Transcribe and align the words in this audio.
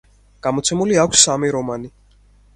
გამოცემული 0.47 0.97
აქვს 1.03 1.27
სამი 1.29 1.53
რომანი. 1.59 1.95